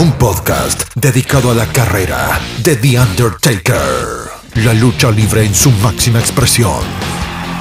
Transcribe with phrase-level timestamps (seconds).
[0.00, 4.30] Un podcast dedicado a la carrera de The Undertaker.
[4.54, 6.80] La lucha libre en su máxima expresión.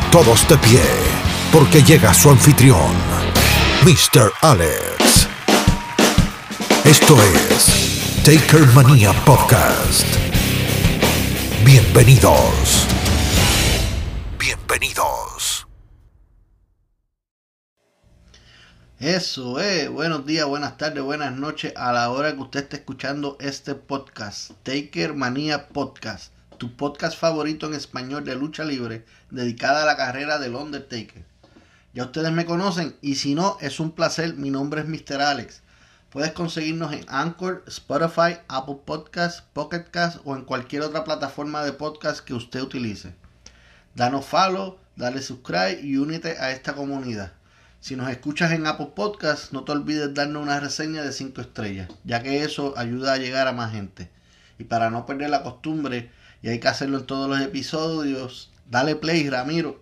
[0.10, 0.82] Todos de pie,
[1.52, 2.94] porque llega su anfitrión,
[3.84, 4.32] Mr.
[4.40, 5.28] Alex.
[6.86, 7.18] Esto
[7.52, 10.08] es Taker Mania Podcast.
[11.66, 12.88] Bienvenidos.
[14.40, 15.49] Bienvenidos.
[19.00, 23.38] Eso es, buenos días, buenas tardes, buenas noches a la hora que usted esté escuchando
[23.40, 29.86] este podcast, Taker Manía Podcast, tu podcast favorito en español de lucha libre dedicada a
[29.86, 31.24] la carrera del Undertaker.
[31.94, 35.22] Ya ustedes me conocen y si no, es un placer, mi nombre es Mr.
[35.22, 35.62] Alex.
[36.10, 41.72] Puedes conseguirnos en Anchor, Spotify, Apple Podcasts, Pocket Cast o en cualquier otra plataforma de
[41.72, 43.16] podcast que usted utilice.
[43.96, 47.39] Danos follow, dale subscribe y únete a esta comunidad.
[47.82, 51.90] Si nos escuchas en Apple Podcast, no te olvides darnos una reseña de 5 estrellas,
[52.04, 54.12] ya que eso ayuda a llegar a más gente.
[54.58, 58.98] Y para no perder la costumbre, y hay que hacerlo en todos los episodios, dale
[58.98, 59.82] play, Ramiro.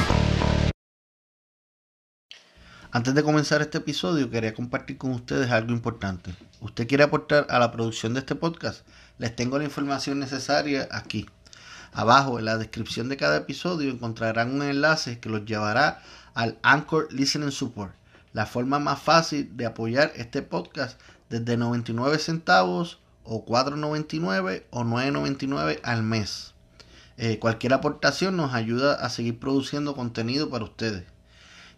[2.93, 6.35] Antes de comenzar este episodio, quería compartir con ustedes algo importante.
[6.59, 8.85] ¿Usted quiere aportar a la producción de este podcast?
[9.17, 11.25] Les tengo la información necesaria aquí.
[11.93, 16.01] Abajo, en la descripción de cada episodio, encontrarán un enlace que los llevará
[16.33, 17.93] al Anchor Listening Support,
[18.33, 20.99] la forma más fácil de apoyar este podcast
[21.29, 26.55] desde 99 centavos o 4.99 o 9.99 al mes.
[27.15, 31.05] Eh, cualquier aportación nos ayuda a seguir produciendo contenido para ustedes.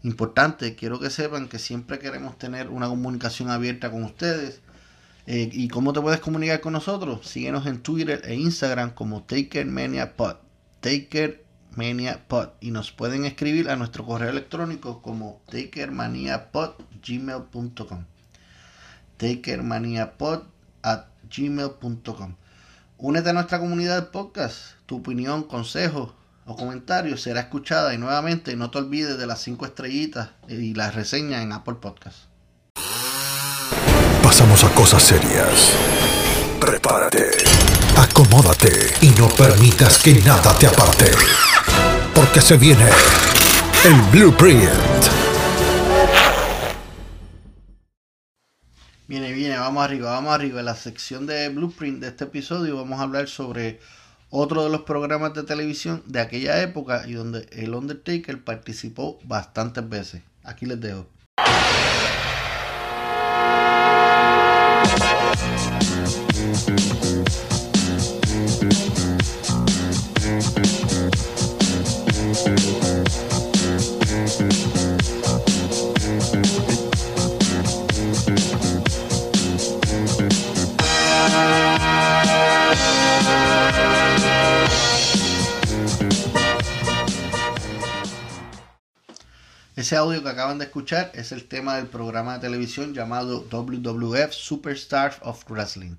[0.03, 4.59] Importante, quiero que sepan que siempre queremos tener una comunicación abierta con ustedes.
[5.28, 7.25] Eh, ¿Y cómo te puedes comunicar con nosotros?
[7.25, 10.36] Síguenos en Twitter e Instagram como TakerManiaPod.
[10.81, 12.50] TakerManiaPod.
[12.59, 18.06] Y nos pueden escribir a nuestro correo electrónico como takermaniapod.gmail.com
[19.18, 20.44] takermaniapod
[20.81, 22.35] at gmail.com
[22.97, 24.75] Únete a nuestra comunidad de podcast.
[24.85, 26.14] Tu opinión, consejo
[26.46, 30.96] o comentario será escuchada y nuevamente no te olvides de las 5 estrellitas y las
[30.96, 32.26] reseñas en Apple Podcast.
[34.22, 35.74] Pasamos a cosas serias.
[36.59, 37.32] Prepárate,
[37.98, 41.12] acomódate y no permitas que nada te aparte.
[42.14, 42.88] Porque se viene
[43.86, 44.64] el blueprint.
[49.08, 50.62] Viene, viene, vamos arriba, vamos arriba.
[50.62, 53.80] En la sección de blueprint de este episodio vamos a hablar sobre
[54.36, 59.88] otro de los programas de televisión de aquella época y donde el Undertaker participó bastantes
[59.88, 60.24] veces.
[60.44, 61.08] Aquí les dejo.
[89.93, 94.31] Ese audio que acaban de escuchar es el tema del programa de televisión llamado WWF
[94.31, 95.97] Superstars of Wrestling.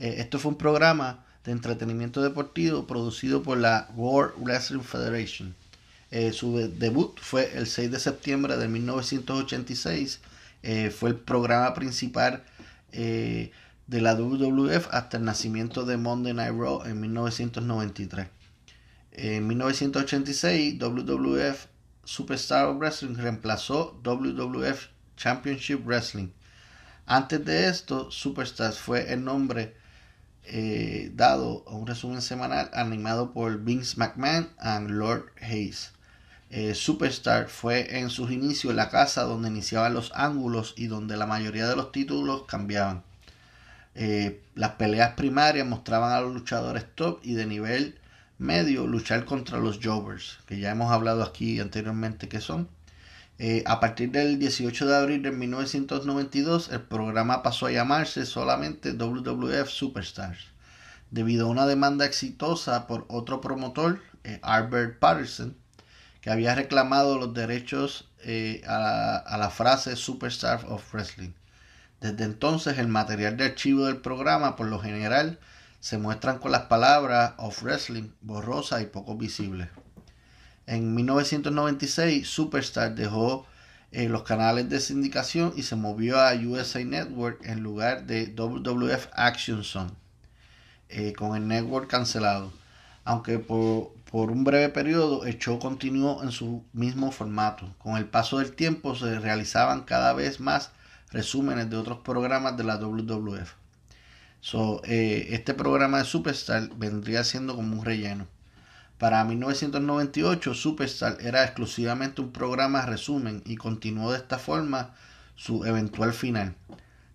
[0.00, 5.54] Eh, esto fue un programa de entretenimiento deportivo producido por la World Wrestling Federation.
[6.10, 10.18] Eh, su debut fue el 6 de septiembre de 1986.
[10.64, 12.42] Eh, fue el programa principal
[12.90, 13.52] de
[13.86, 18.26] la WWF hasta el nacimiento de Monday Night Raw en 1993.
[19.12, 21.70] En 1986, WWF
[22.10, 26.30] Superstar Wrestling reemplazó WWF Championship Wrestling.
[27.06, 29.76] Antes de esto, Superstars fue el nombre
[30.42, 35.92] eh, dado a un resumen semanal animado por Vince McMahon y Lord Hayes.
[36.50, 41.26] Eh, Superstar fue en sus inicios la casa donde iniciaban los ángulos y donde la
[41.26, 43.04] mayoría de los títulos cambiaban.
[43.94, 47.99] Eh, las peleas primarias mostraban a los luchadores top y de nivel
[48.40, 52.68] medio luchar contra los Jovers, que ya hemos hablado aquí anteriormente que son.
[53.38, 58.94] Eh, a partir del 18 de abril de 1992, el programa pasó a llamarse solamente
[58.94, 60.46] WWF Superstars,
[61.10, 64.00] debido a una demanda exitosa por otro promotor,
[64.42, 65.54] Albert Patterson,
[66.22, 71.32] que había reclamado los derechos eh, a, la, frase Superstar of Wrestling.
[72.00, 75.38] Desde entonces el material de archivo del programa por lo general
[75.80, 79.68] se muestran con las palabras of Wrestling borrosa y poco visibles.
[80.66, 83.46] En 1996 Superstar dejó
[83.90, 89.08] eh, los canales de sindicación y se movió a USA Network en lugar de WWF
[89.14, 89.90] Action Zone,
[90.90, 92.52] eh, con el network cancelado.
[93.04, 97.74] Aunque por, por un breve periodo, el show continuó en su mismo formato.
[97.78, 100.70] Con el paso del tiempo se realizaban cada vez más
[101.10, 103.59] resúmenes de otros programas de la WWF.
[104.84, 108.26] Eh, este programa de Superstar vendría siendo como un relleno.
[108.98, 114.94] Para 1998, Superstar era exclusivamente un programa resumen y continuó de esta forma
[115.36, 116.54] su eventual final.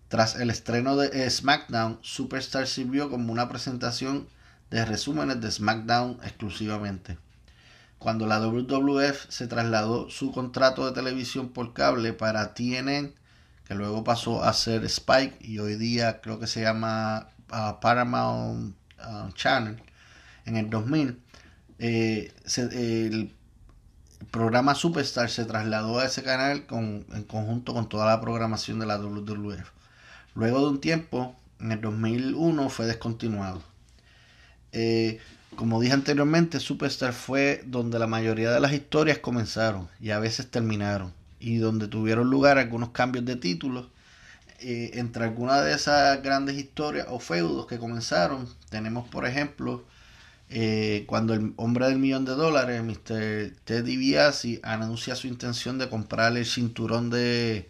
[0.08, 4.28] Tras el estreno de eh, SmackDown, Superstar sirvió como una presentación
[4.70, 7.18] de resúmenes de SmackDown exclusivamente.
[7.98, 13.14] Cuando la WWF se trasladó su contrato de televisión por cable para TNN,
[13.66, 18.76] que luego pasó a ser Spike y hoy día creo que se llama uh, Paramount
[18.98, 19.82] uh, Channel,
[20.44, 21.20] en el 2000,
[21.78, 23.34] eh, el
[24.30, 28.86] programa Superstar se trasladó a ese canal con, en conjunto con toda la programación de
[28.86, 29.70] la WWF.
[30.34, 33.62] Luego de un tiempo, en el 2001 fue descontinuado.
[34.72, 35.18] Eh,
[35.56, 40.50] como dije anteriormente, Superstar fue donde la mayoría de las historias comenzaron y a veces
[40.50, 43.88] terminaron, y donde tuvieron lugar algunos cambios de títulos.
[44.60, 49.84] Eh, entre algunas de esas grandes historias o feudos que comenzaron, tenemos por ejemplo
[50.48, 53.52] eh, cuando el hombre del millón de dólares, Mr.
[53.64, 57.68] Teddy Biasi, anuncia su intención de comprar el cinturón de,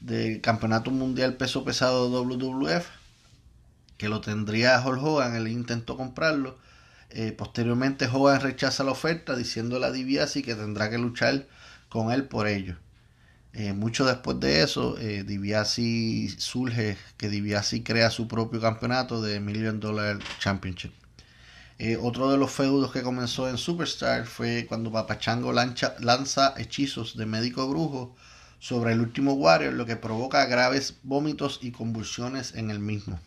[0.00, 2.86] de campeonato mundial peso pesado WWF
[4.02, 6.58] que lo tendría Hulk Hogan, él intentó comprarlo.
[7.10, 11.46] Eh, posteriormente Hogan rechaza la oferta diciéndole a DiBiase que tendrá que luchar
[11.88, 12.76] con él por ello.
[13.54, 15.24] Eh, mucho después de eso, eh,
[16.38, 20.92] surge que DiBiase crea su propio campeonato de Million Dollar Championship.
[21.78, 27.26] Eh, otro de los feudos que comenzó en Superstar fue cuando Papachango lanza, hechizos de
[27.26, 28.16] médico brujo
[28.58, 33.20] sobre el último Warrior, lo que provoca graves vómitos y convulsiones en el mismo.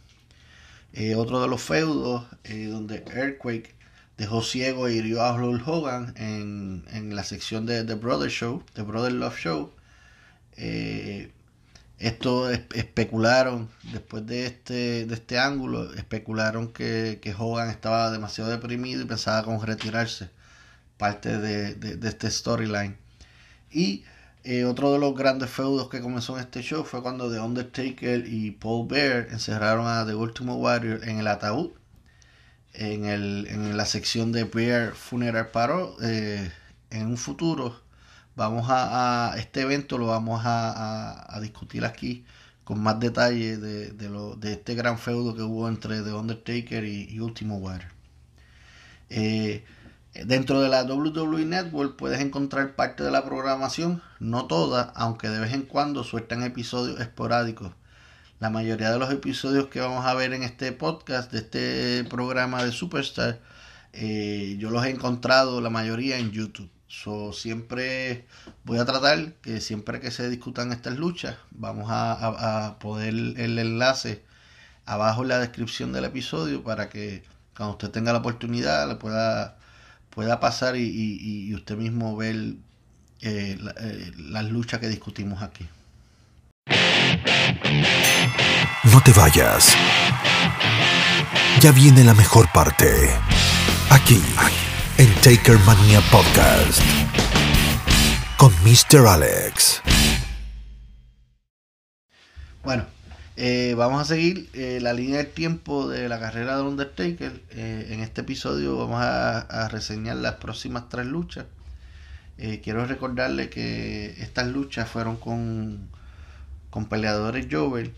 [0.94, 2.26] Eh, otro de los feudos
[2.72, 3.76] donde Earthquake
[4.18, 8.64] dejó ciego e hirió a Hulk Hogan en, en, la sección de The Brother Show,
[8.74, 9.72] The Brother Love Show.
[10.58, 11.32] Eh,
[12.00, 19.06] esto especularon, después de este, de este ángulo, especularon que, Hogan estaba demasiado deprimido y
[19.06, 20.30] pensaba con retirarse,
[20.98, 22.98] parte de, de, este storyline.
[23.72, 24.04] Y
[24.44, 28.26] eh, otro de los grandes feudos que comenzó en este show fue cuando The Undertaker
[28.28, 31.72] y Paul Bear encerraron a The Ultimate Warrior en el ataúd.
[32.74, 35.96] En, el, en la sección de Bear Funeral Parole.
[36.04, 36.52] Eh,
[36.90, 37.82] en un futuro
[38.36, 42.26] vamos a, este evento lo vamos a, discutir aquí
[42.64, 47.62] con más detalle de, este gran feudo que hubo entre The Undertaker y, y Ultimate
[47.62, 47.92] Warrior.
[49.10, 49.64] Eh,
[50.24, 55.40] Dentro de la WWE Network puedes encontrar parte de la programación, no toda, aunque de
[55.40, 57.74] vez en cuando sueltan episodios esporádicos.
[58.40, 62.64] La mayoría de los episodios que vamos a ver en este podcast, de este programa
[62.64, 63.42] de Superstar,
[63.92, 66.70] eh, yo los he encontrado la mayoría en YouTube.
[67.04, 68.26] So, siempre
[68.64, 73.60] voy a tratar que siempre que se discutan estas luchas, vamos a, a poner el
[73.60, 74.24] enlace
[74.86, 77.24] abajo en la descripción del episodio para que
[77.56, 79.58] cuando usted tenga la oportunidad pueda
[80.16, 82.36] pueda pasar y, usted mismo ver
[83.22, 85.68] eh, eh, las luchas que discutimos aquí.
[88.84, 89.76] No te vayas.
[91.60, 93.10] Ya viene la mejor parte.
[93.90, 94.22] Aquí,
[94.98, 96.82] en Taker Mania Podcast.
[98.38, 99.06] Con Mr.
[99.06, 99.82] Alex.
[102.64, 102.86] Bueno,
[103.36, 107.42] eh, vamos a seguir eh, la línea del tiempo de la carrera de Undertaker.
[107.52, 111.46] Eh, en este episodio vamos a, reseñar las próximas tres luchas.
[112.64, 115.90] quiero recordarle que estas luchas fueron con,
[116.70, 117.92] con peleadores Jover,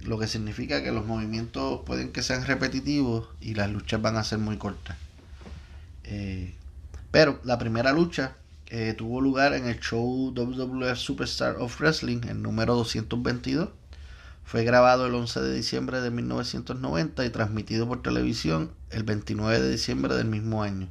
[0.00, 4.24] lo que significa que los movimientos pueden que sean repetitivos y las luchas van a
[4.24, 4.96] ser muy cortas.
[7.10, 8.36] Pero la primera lucha
[8.70, 13.70] eh, tuvo lugar en el show WWF Superstar of Wrestling, el número 222.
[14.44, 19.70] Fue grabado el 11 de diciembre de 1990 y transmitido por televisión el 29 de
[19.70, 20.90] diciembre del mismo año.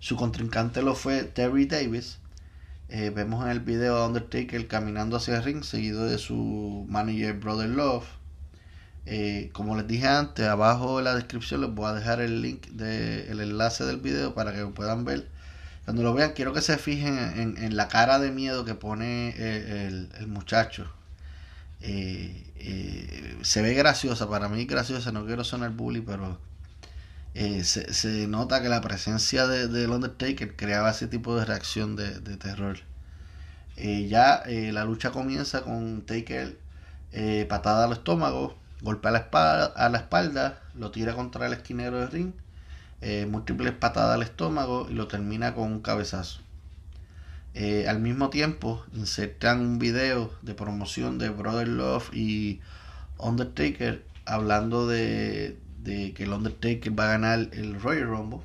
[0.00, 2.18] Su contrincante lo fue Terry Davis.
[2.88, 7.38] Eh, vemos en el video a Undertaker caminando hacia el ring, seguido de su manager
[7.38, 8.04] Brother Love.
[9.12, 12.68] Eh, como les dije antes, abajo en la descripción les voy a dejar el link
[12.68, 15.28] del enlace del video para que lo puedan ver.
[15.84, 17.18] Cuando lo vean, quiero que se fijen
[17.58, 20.86] en, la cara de miedo que pone eh, el, muchacho.
[21.80, 26.38] se ve graciosa, para mí graciosa, no quiero sonar bully, pero
[27.34, 32.20] eh, se, nota que la presencia de, de Undertaker creaba ese tipo de reacción de,
[32.36, 32.78] terror.
[33.76, 36.58] Eh, ya eh, la lucha comienza con Taker
[37.48, 41.98] patada al estómago, golpe a la, espalda, a la espalda, lo tira contra el esquinero
[42.00, 42.32] del ring,
[43.28, 46.40] múltiples patadas al estómago y lo termina con un cabezazo.
[47.88, 52.60] al mismo tiempo, insertan un video de promoción de Brother Love y
[53.18, 58.40] Undertaker hablando de, de que el Undertaker va a ganar el Royal Rumble.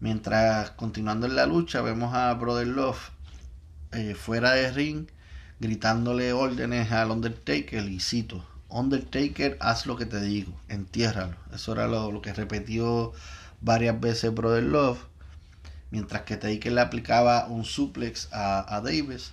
[0.00, 3.10] Mientras continuando en la lucha vemos a Brother Love
[3.92, 5.06] eh, fuera de ring
[5.60, 11.36] gritándole órdenes al Undertaker y cito, Undertaker haz lo que te digo, entiérralo.
[11.54, 13.12] Eso era lo, que repetió
[13.60, 14.98] varias veces Brother Love.
[15.90, 19.32] Mientras que Taker le aplicaba un suplex a, Davis.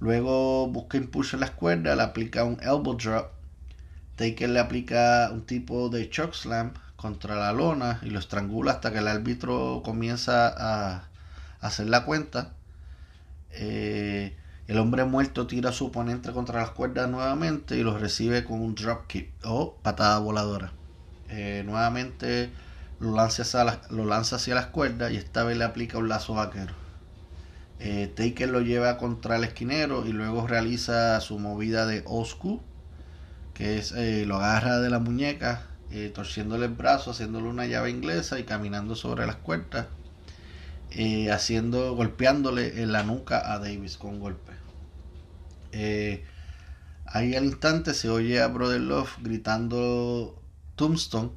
[0.00, 3.34] Luego busca impulso en las cuerdas, le aplica un elbow drop
[4.16, 8.92] Taker le aplica un tipo de choke slam contra la lona y lo estrangula hasta
[8.92, 11.08] que el árbitro comienza a,
[11.60, 12.52] hacer la cuenta.
[13.50, 18.44] Eh, el hombre muerto tira a su oponente contra las cuerdas nuevamente y lo recibe
[18.44, 20.72] con un drop kick o patada voladora.
[21.28, 22.50] Eh, nuevamente
[22.98, 26.08] lo lanza, hacia las, lo lanza hacia las cuerdas y esta vez le aplica un
[26.08, 26.72] lazo vaquero.
[27.78, 32.62] Eh, Taker lo lleva contra el esquinero y luego realiza su movida de Oscu
[33.52, 35.62] que es eh, lo agarra de la muñeca,
[36.12, 39.86] torciéndole el brazo, haciéndole una llave inglesa y caminando sobre las cuerdas,
[41.30, 44.53] haciendo, golpeándole en la nuca a Davis con golpe.
[47.06, 50.40] Ahí al instante se oye a Brother Love gritando
[50.76, 51.30] Tombstone,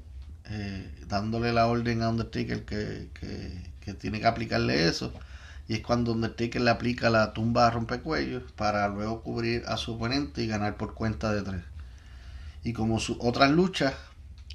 [1.08, 3.10] dándole la orden a Undertaker que,
[3.84, 5.14] que, tiene que aplicarle eso.
[5.68, 9.96] Y es cuando Undertaker le aplica la tumba a rompecuellos para luego cubrir a su
[9.96, 11.64] oponente y ganar por cuenta de tres.
[12.64, 13.94] Y como sus otras luchas,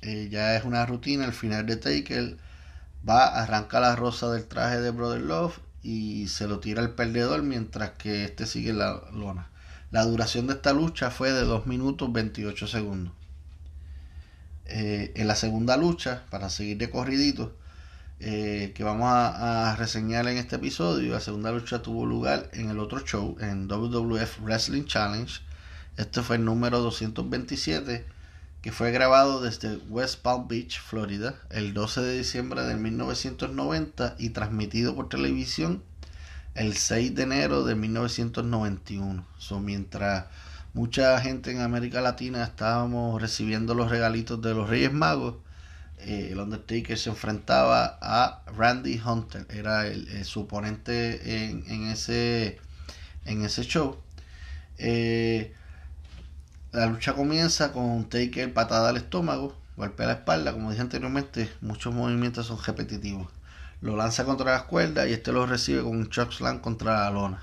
[0.03, 2.37] eh, ya es una rutina, al final de Taker
[3.09, 7.43] va, arranca la rosa del traje de Brother Love y se lo tira al perdedor
[7.43, 9.49] mientras que este sigue la lona.
[9.93, 13.13] La duración de esta lucha fue de 2 minutos 28 segundos.
[14.65, 17.55] Eh, en la segunda lucha, para seguir de corridito,
[18.19, 22.79] eh, que vamos a, reseñar en este episodio, la segunda lucha tuvo lugar en el
[22.79, 25.43] otro show, en WWF Wrestling Challenge,
[25.99, 28.07] este fue el número 227
[28.63, 34.31] que fue grabado desde West Palm Beach, Florida, el 12 de diciembre de 1990 y
[34.31, 35.83] transmitido por televisión
[36.55, 39.27] el 6 de enero de 1991.
[39.39, 40.27] So, mientras
[40.75, 45.37] mucha gente en América Latina estábamos recibiendo los regalitos de los Reyes Magos,
[45.99, 52.59] eh, el Undertaker se enfrentaba a Randy Hunter, era el, su oponente en, ese,
[53.25, 53.99] en ese show.
[54.79, 55.55] Eh,
[56.73, 61.95] la lucha comienza con Taker patada al estómago, golpea la espalda, como dije anteriormente, muchos
[61.95, 63.29] movimientos son repetitivos.
[63.83, 67.43] Lo lanza contra las cuerdas y este lo recibe con un chokeslam contra la lona.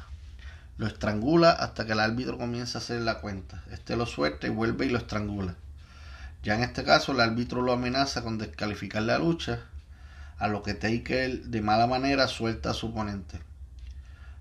[0.78, 3.62] Lo estrangula hasta que el árbitro comienza a hacer la cuenta.
[3.72, 5.56] Este lo suelta y vuelve y lo estrangula.
[6.42, 9.60] Ya en este caso el árbitro lo amenaza con descalificar la lucha,
[10.38, 13.42] a lo que Taker de mala manera suelta a su oponente.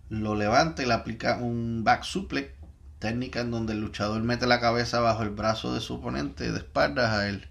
[0.08, 2.52] Lo levanta y le aplica un back suplex
[3.00, 6.58] técnica en donde el luchador mete la cabeza bajo el brazo de su oponente de
[6.58, 7.48] espaldas a él.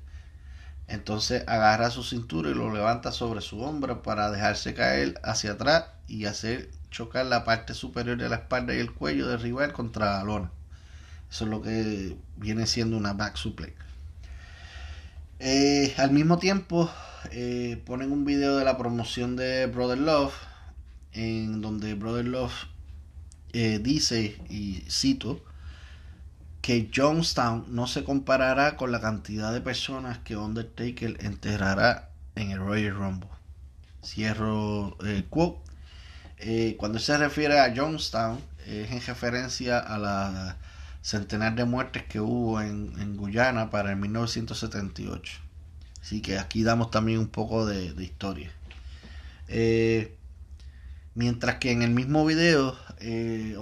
[0.88, 5.86] Entonces agarra su cintura y lo levanta sobre su hombro para dejarse caer hacia atrás
[6.08, 10.17] y hacer chocar la parte superior de la espalda y el cuello del rival contra
[10.17, 10.51] la lona.
[11.29, 13.74] Eso es lo que viene siendo una back suplex.
[15.39, 16.89] Eh, al mismo tiempo
[17.32, 20.34] eh, ponen un video de la promoción de Brother Love
[21.12, 22.53] en donde Brother Love
[23.53, 25.41] eh, dice, y cito,
[26.68, 32.60] que Jonestown no se comparará con la cantidad de personas que Undertaker enterrará en el
[32.60, 33.30] Royal Rumble.
[34.04, 35.62] Cierro el quote.
[36.40, 40.58] Eh, cuando se refiere a Jonestown, es en referencia a la
[41.02, 45.40] centenar de muertes que hubo en, Guyana para el 1978.
[46.02, 48.52] Así que aquí damos también un poco de, historia.
[49.48, 50.18] Eh,
[51.18, 53.56] Mientras que en el mismo video, eh,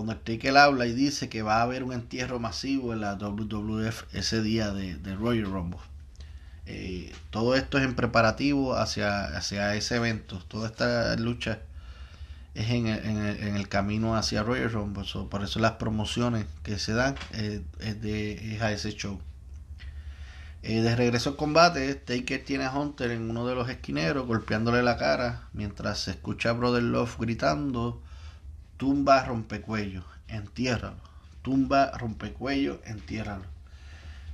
[0.57, 4.71] habla y dice que va a haber un entierro masivo en la WWF ese día
[4.71, 5.79] de, Royal Rumble.
[6.65, 10.39] Eh, todo esto es en preparativo hacia, hacia ese evento.
[10.47, 11.59] Toda esta lucha
[12.55, 15.05] es en el, camino hacia Royal Rumble.
[15.29, 19.19] por eso las promociones que se dan eh, es, de, a ese show.
[20.63, 24.81] Eh, de regreso al combate, Taker tiene a Hunter en uno de los esquineros golpeándole
[24.81, 28.01] la cara mientras se escucha a Brother Love gritando
[28.77, 30.97] tumba rompecuello, entiérralo,
[31.41, 33.45] tumba rompecuello, entiérralo.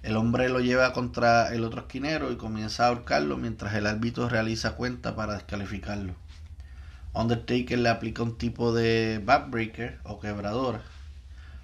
[0.04, 4.30] El hombre lo lleva contra el otro esquinero y comienza a ahorcarlo mientras el árbitro
[4.30, 6.16] realiza cuenta para descalificarlo.
[7.14, 10.82] Undertaker le aplica un tipo de backbreaker o quebradora.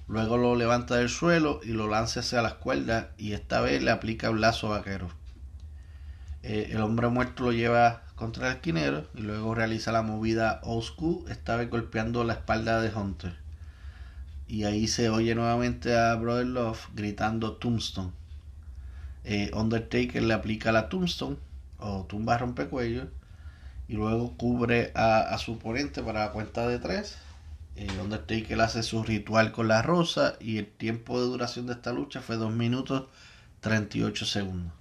[0.07, 3.91] Luego lo levanta del suelo y lo lanza hacia las cuerdas y esta vez le
[3.91, 5.09] aplica un lazo vaquero.
[6.43, 11.29] Eh, el hombre muerto lo lleva contra el esquinero y luego realiza la movida old
[11.29, 13.37] esta vez golpeando la espalda de Hunter.
[14.47, 18.11] Y ahí se oye nuevamente a Brother Love gritando Tombstone.
[19.23, 21.37] Eh, Undertaker le aplica la Tombstone
[21.77, 23.07] o tumba rompecuello
[23.87, 27.17] y luego cubre a, su oponente para la cuenta de tres.
[27.75, 31.93] Eh, Undertaker hace su ritual con la rosa y el tiempo de duración de esta
[31.93, 33.03] lucha fue 2 minutos
[33.61, 34.76] 38 segundos.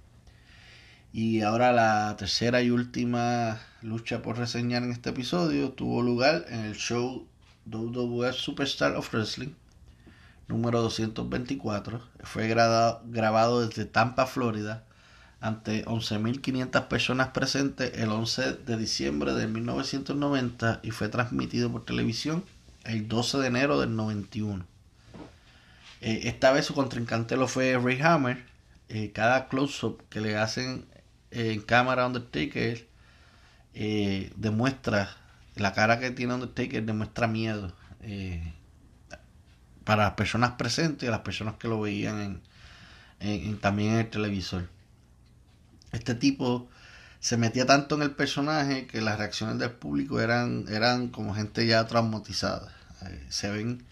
[1.17, 6.59] Y ahora la tercera y última lucha por reseñar en este episodio tuvo lugar en
[6.65, 7.25] el show
[7.65, 9.49] WWF Superstar of Wrestling
[10.47, 12.01] número 224.
[12.21, 14.83] Fue grabado desde Tampa, Florida
[15.41, 22.43] ante 11.500 personas presentes el 11 de diciembre de 1990 y fue transmitido por televisión
[22.83, 24.67] el 12 de enero del 91.
[26.01, 28.45] Eh, esta vez su contrincante lo fue Ray Hammer.
[28.89, 30.85] Eh, cada close-up que le hacen
[31.31, 32.87] en cámara Undertaker
[33.73, 35.15] eh, demuestra,
[35.55, 37.73] la cara que tiene Undertaker demuestra miedo
[39.83, 42.41] para las personas presentes y las personas que lo veían
[43.19, 44.69] en, también en el televisor
[45.91, 46.69] este tipo
[47.19, 51.65] se metía tanto en el personaje que las reacciones del público eran, eran como gente
[51.65, 52.71] ya traumatizada.
[53.03, 53.83] Eh, se ven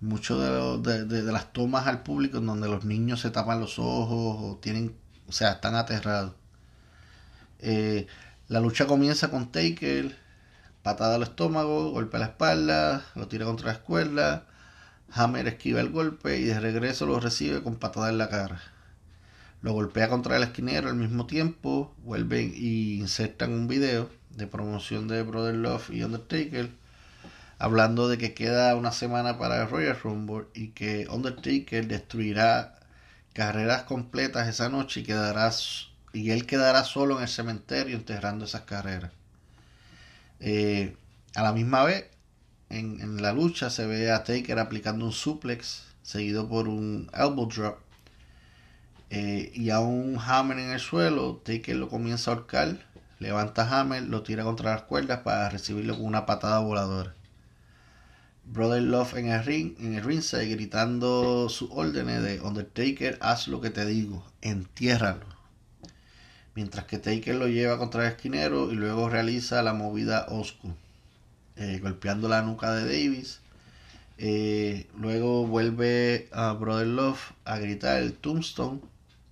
[0.00, 0.38] muchas
[0.82, 4.58] de, de, las tomas al público en donde los niños se tapan los ojos o
[4.62, 4.96] tienen,
[5.28, 6.32] o sea, están aterrados.
[7.62, 8.06] Eh,
[8.48, 10.16] la lucha comienza con Taker,
[10.82, 14.46] patada al estómago, golpe a la espalda, lo tira contra la escuela,
[15.12, 18.60] Hammer esquiva el golpe y de regreso lo recibe con patada en la cara.
[19.62, 25.08] Lo golpea contra el esquinero al mismo tiempo, vuelven y insertan un video de promoción
[25.08, 26.70] de Brother Love y Undertaker,
[27.58, 32.76] hablando de que queda una semana para el Royal Rumble y que Undertaker destruirá
[33.34, 35.50] carreras completas esa noche y quedará
[36.12, 39.12] y él quedará solo en el cementerio enterrando esas carreras.
[40.40, 40.96] Eh,
[41.34, 42.06] a la misma vez,
[42.70, 47.78] en, la lucha se ve a Taker aplicando un suplex seguido por un elbow drop
[49.10, 52.78] eh, y a un Hammer en el suelo, Taker lo comienza a ahorcar,
[53.18, 57.14] levanta Hammer, lo tira contra las cuerdas para recibirlo con una patada voladora.
[58.44, 63.60] Brother Love en el ring, en el ringside gritando sus órdenes de Undertaker, haz lo
[63.60, 65.39] que te digo, entiérralo.
[66.54, 70.74] Mientras que Taker lo lleva contra el esquinero y luego realiza la movida Oscu,
[71.56, 73.40] eh, golpeando la nuca de Davis.
[74.18, 78.80] Eh, luego vuelve a Brother Love a gritar el Tombstone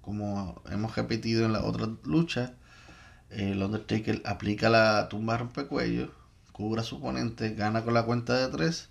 [0.09, 2.55] como hemos repetido en la otra lucha,
[3.29, 6.11] el Undertaker aplica la tumba rompecuello,
[6.53, 8.89] cubre a su oponente, gana con la cuenta de tres,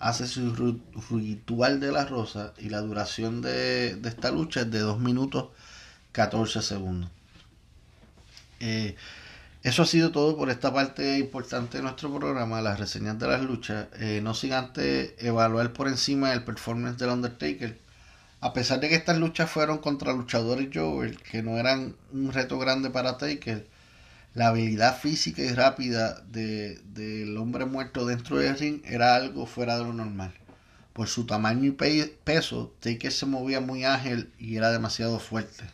[0.00, 0.80] hace su
[1.12, 5.50] ritual de la rosa y la duración de, esta lucha es de 2 minutos
[6.10, 7.08] 14 segundos.
[8.60, 8.96] Eh,
[9.62, 13.42] eso ha sido todo por esta parte importante de nuestro programa, las reseñas de las
[13.42, 13.88] luchas.
[14.00, 17.88] Eh, no sin antes evaluar por encima el performance del Undertaker
[18.40, 22.58] a pesar de que estas luchas fueron contra luchadores Jover, que no eran un reto
[22.58, 23.66] grande para Taker,
[24.34, 29.76] la habilidad física y rápida del de, hombre muerto dentro del ring era algo fuera
[29.78, 30.32] de lo normal.
[30.92, 31.72] Por su tamaño y
[32.24, 35.64] peso, Taker se movía muy ágil y era demasiado fuerte.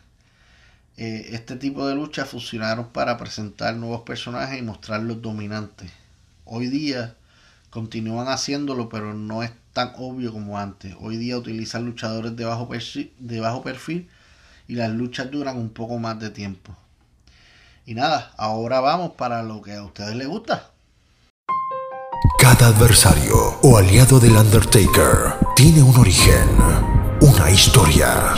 [0.97, 5.91] Eh, este tipo de luchas funcionaron para presentar nuevos personajes y mostrarlos dominantes.
[6.45, 7.17] Hoy día
[7.71, 10.95] continúan haciéndolo, pero no es tan obvio como antes.
[11.01, 12.69] Hoy día utilizan luchadores de bajo,
[13.19, 14.09] de bajo perfil
[14.69, 16.77] y las luchas duran un poco más de tiempo.
[17.87, 20.71] Y nada, ahora vamos para lo que a ustedes les gusta.
[22.39, 26.49] Cada adversario o aliado del Undertaker tiene un origen,
[27.21, 28.35] una historia.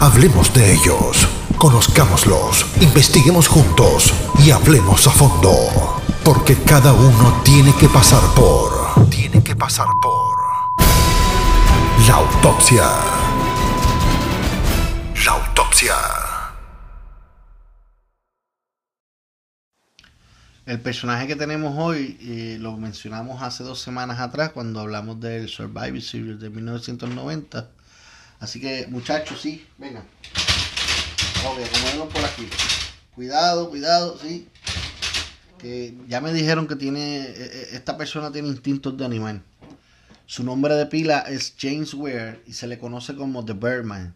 [0.00, 5.50] Hablemos de ellos, conozcámoslos, investiguemos juntos y hablemos a fondo.
[6.24, 9.08] Porque cada uno tiene que pasar por...
[9.10, 10.38] Tiene que pasar por...
[12.06, 12.84] La autopsia.
[15.24, 15.96] La autopsia.
[20.64, 25.48] El personaje que tenemos hoy eh, lo mencionamos hace dos semanas atrás cuando hablamos del
[25.48, 27.77] Survivor Series de 1990.
[28.40, 30.04] Así que muchachos, sí, vengan.
[31.46, 32.48] Ok, por aquí.
[33.14, 34.48] Cuidado, cuidado, sí.
[35.58, 39.42] Que ya me dijeron que tiene, e, e, esta persona tiene instintos de animal.
[40.26, 44.14] Su nombre de pila es James Ware y se le conoce como The Birdman.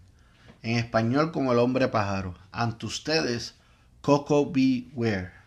[0.63, 2.35] En español como el hombre pájaro.
[2.53, 3.55] Ante ustedes,
[4.03, 4.89] Coco B.
[4.95, 5.42] Ware.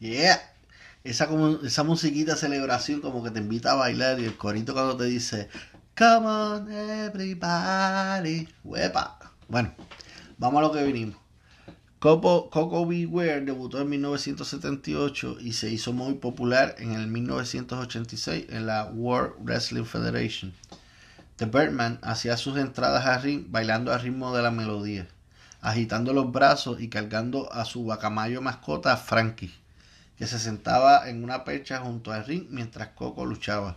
[0.00, 0.40] Yeah.
[1.04, 1.28] Esa,
[1.64, 5.48] esa musiquita celebración como que te invita a bailar y el corito cuando te dice
[5.96, 8.48] Come on everybody.
[8.76, 9.18] Epa.
[9.48, 9.74] Bueno,
[10.38, 11.16] vamos a lo que vinimos.
[11.98, 18.66] Coco, Coco Beware debutó en 1978 y se hizo muy popular en el 1986 en
[18.66, 20.52] la World Wrestling Federation.
[21.36, 25.06] The Birdman hacía sus entradas a ring bailando al ritmo de la melodía
[25.64, 29.50] agitando los brazos y cargando a su bacamayo mascota Frankie,
[30.26, 33.76] se sentaba en una percha junto al ring mientras Coco luchaba.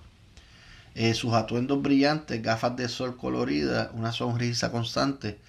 [0.96, 5.40] Eh, sus atuendos brillantes, gafas de sol coloridas, una sonrisa constante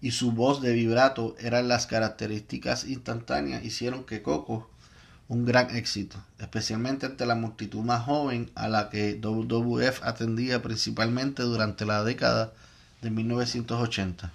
[0.00, 4.70] y su voz de vibrato eran las características instantáneas hicieron que Coco
[5.28, 11.42] un gran éxito, especialmente ante la multitud más joven a la que WWF atendía principalmente
[11.42, 12.52] durante la década
[13.02, 14.32] de 1980.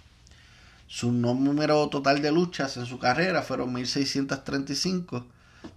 [0.87, 5.25] Su número total de luchas en su carrera fueron 1635,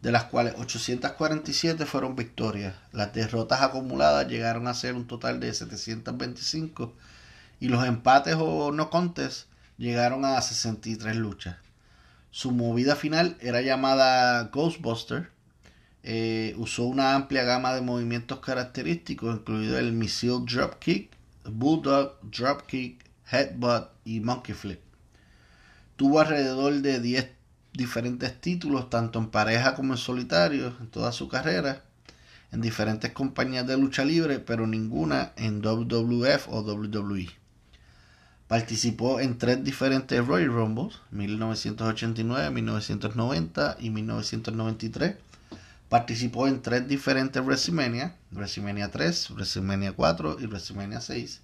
[0.02, 2.74] de las cuales 847 fueron victorias.
[2.92, 6.94] Las derrotas acumuladas llegaron a ser un total de 725
[7.60, 9.46] y los empates o no contes
[9.78, 11.56] llegaron a 63 luchas.
[12.30, 15.30] Su movida final era llamada Ghostbuster.
[16.02, 21.10] Eh, usó una amplia gama de movimientos característicos, incluido el Missile Dropkick,
[21.44, 24.80] Bulldog Dropkick, Headbutt y Monkey Flip.
[25.96, 27.30] Tuvo alrededor de 10
[27.74, 31.82] diferentes títulos, tanto en pareja como en solitario, en toda su carrera,
[32.52, 37.28] en diferentes compañías de lucha libre, pero ninguna en WWF o WWE.
[38.48, 45.16] Participó en tres diferentes Royal Rumbles, 1989, 1990 y 1993.
[45.88, 51.40] Participó en tres diferentes WrestleMania, WrestleMania 3, WrestleMania 4 y WrestleMania 6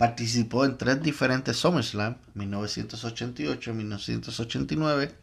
[0.00, 5.14] Participó en tres diferentes SummerSlam, 1988, 1989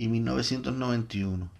[0.00, 1.50] y 1991.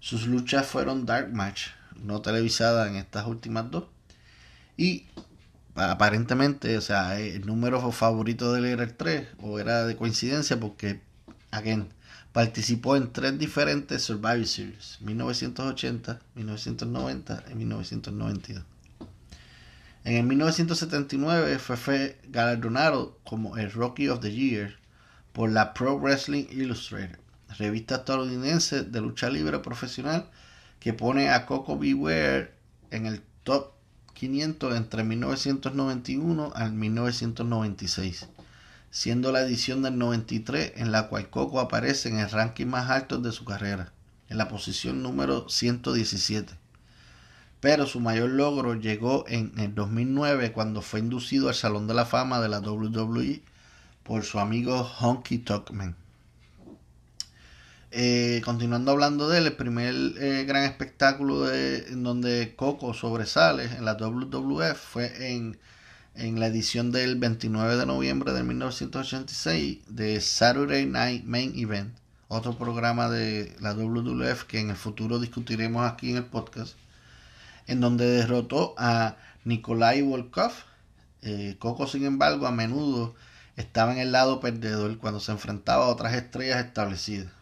[0.00, 1.68] Sus luchas fueron Dark Match,
[2.02, 3.84] no televisadas en estas últimas dos.
[4.76, 5.06] Y
[5.76, 10.58] aparentemente, o sea, el número favorito de él era el 3, o era de coincidencia,
[10.58, 11.00] porque,
[11.52, 11.90] again,
[12.32, 18.64] participó en tres diferentes Survivor Series, 1980, 1990 y 1992.
[20.02, 24.74] En el 1979 fue galardonado como el Rookie of the Year
[25.32, 27.20] por la Pro Wrestling Illustrated,
[27.58, 30.30] revista estadounidense de lucha libre profesional
[30.78, 32.52] que pone a Coco Beware
[32.90, 33.72] en el top
[34.14, 38.28] 500 entre 1991 al 1996,
[38.90, 43.18] siendo la edición del 93 en la cual Coco aparece en el ranking más alto
[43.18, 43.92] de su carrera,
[44.28, 46.60] en la posición número 117
[47.60, 52.06] pero su mayor logro llegó en el 2009 cuando fue inducido al Salón de la
[52.06, 53.42] Fama de la WWE
[54.02, 55.94] por su amigo Honky Talkman.
[57.92, 63.84] Eh, continuando hablando de él, el primer eh, gran espectáculo en donde Coco sobresale en
[63.84, 65.58] la WWF fue en,
[66.14, 71.96] la edición del 29 de noviembre de 1986 de Saturday Night Main Event,
[72.28, 76.74] otro programa de la WWF que en el futuro discutiremos aquí en el podcast
[77.66, 80.52] en donde derrotó a Nikolai Volkov.
[81.22, 83.14] Eh, Coco, sin embargo, a menudo
[83.56, 87.39] estaba en el lado perdedor cuando se enfrentaba a otras estrellas establecidas.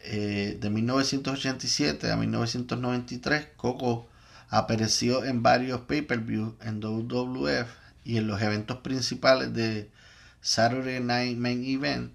[0.00, 4.08] Eh, de 1987 a 1993, Coco
[4.48, 7.68] apareció en varios pay-per-view en WWF
[8.04, 9.90] y en los eventos principales de
[10.40, 12.12] Saturday Night Main Event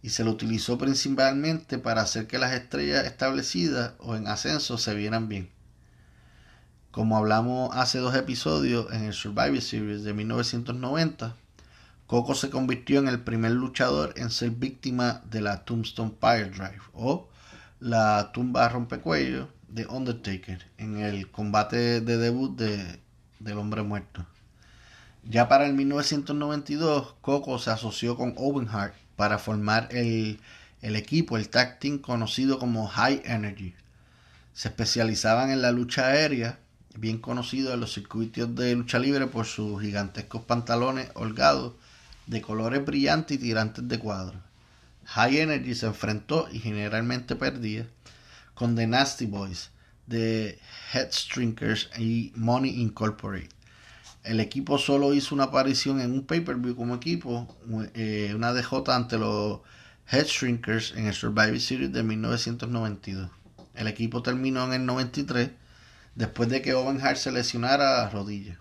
[0.00, 4.94] y se lo utilizó principalmente para hacer que las estrellas establecidas o en ascenso se
[4.94, 5.50] vieran bien.
[6.90, 11.34] Como hablamos hace dos episodios en el Survivor Series de 1990,
[12.14, 16.78] Coco se convirtió en el primer luchador en ser víctima de la Tombstone Fire Drive
[16.92, 17.28] o
[17.80, 23.00] la tumba rompecuello de Undertaker en el combate de debut de,
[23.40, 24.24] del hombre muerto.
[25.24, 30.38] Ya para el 1992, Coco se asoció con Owen Hart para formar el,
[30.82, 33.74] el equipo, el tag team conocido como High Energy.
[34.52, 36.60] Se especializaban en la lucha aérea,
[36.96, 41.72] bien conocido en los circuitos de lucha libre por sus gigantescos pantalones holgados
[42.26, 44.40] de colores brillantes y tirantes de cuadro.
[45.06, 47.86] High Energy se enfrentó y generalmente perdía
[48.54, 49.70] con The Nasty Boys,
[50.08, 50.58] The
[50.92, 53.50] Headstrinkers y Money Incorporated.
[54.22, 57.46] El equipo solo hizo una aparición en un pay-per-view como equipo,
[57.94, 59.60] eh, una DJ ante los
[60.10, 63.30] Headstrinkers en el Survivor Series de 1992.
[63.74, 65.50] El equipo terminó en el 93
[66.14, 68.58] después de que Owen Hart se lesionara la rodilla.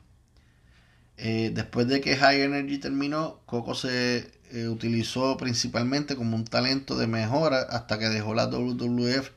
[1.25, 6.97] Eh, después de que High Energy terminó, Coco se eh, utilizó principalmente como un talento
[6.97, 9.29] de mejora hasta que dejó la WWF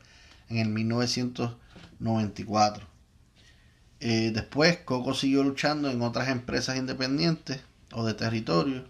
[0.49, 2.85] en el 1994.
[4.01, 7.61] Eh, después, Coco siguió luchando en otras empresas independientes
[7.93, 8.83] o de territorio.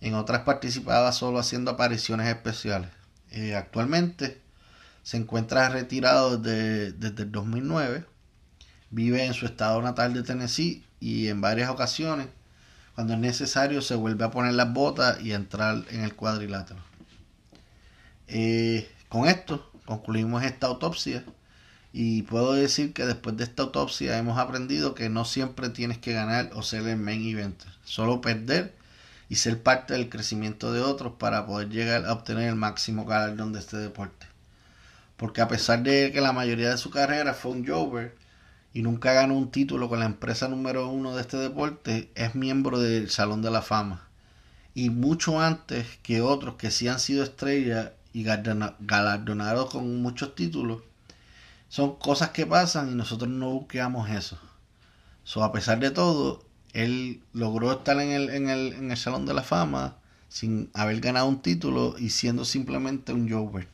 [0.00, 2.88] En otras participaba solo haciendo apariciones especiales.
[3.54, 4.40] actualmente
[5.02, 8.06] se encuentra retirado desde, desde el 2009.
[8.90, 12.28] Vive en su estado natal de Tennessee y en varias ocasiones,
[12.94, 16.78] cuando es necesario, se vuelve a poner las botas y entrar en el cuadrilátero.
[18.28, 21.24] Eh, con esto concluimos esta autopsia
[21.92, 26.12] y puedo decir que después de esta autopsia hemos aprendido que no siempre tienes que
[26.12, 28.72] ganar o ser el main event, solo perder
[29.28, 33.52] y ser parte del crecimiento de otros para poder llegar a obtener el máximo galardón
[33.52, 34.26] de este deporte.
[35.16, 38.21] Porque a pesar de que la mayoría de su carrera fue un Jover,
[38.74, 42.80] y nunca ganó un título con la empresa número uno de este deporte, es miembro
[42.80, 44.08] del Salón de la Fama.
[44.74, 50.82] Y mucho antes que otros que sí han sido estrellas y galardonados con muchos títulos,
[51.68, 54.38] son cosas que pasan y nosotros no buscamos eso.
[55.24, 59.96] So, a pesar de todo, él logró estar en el Salón de la Fama
[60.32, 63.68] sin haber ganado un título y siendo simplemente un Jover.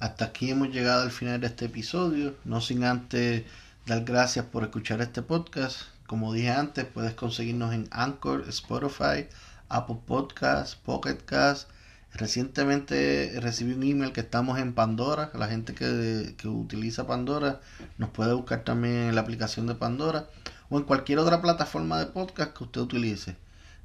[0.00, 3.44] Hasta aquí hemos llegado al final de este episodio, no sin antes
[3.84, 5.82] dar gracias por escuchar este podcast.
[6.06, 9.28] Como dije antes, puedes conseguirnos en Anchor, Spotify,
[9.68, 11.68] Apple Podcasts, Pocket Cast.
[12.14, 15.32] Recientemente recibí un email que estamos en Pandora.
[15.34, 17.60] La gente que, que utiliza Pandora
[17.98, 20.30] nos puede buscar también en la aplicación de Pandora
[20.70, 23.36] o en cualquier otra plataforma de podcast que usted utilice.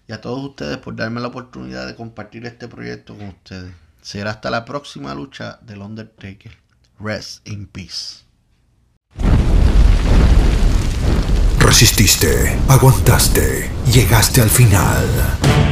[0.06, 3.72] y a todos ustedes por darme la oportunidad de compartir este proyecto con ustedes.
[4.02, 6.52] Será hasta la próxima lucha del Undertaker.
[7.00, 8.24] Rest in peace.
[11.60, 15.71] Resististe, aguantaste, llegaste al final.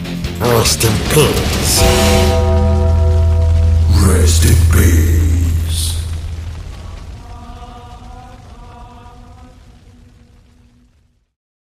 [0.41, 1.81] Rest in peace.
[4.07, 5.30] Rest in peace.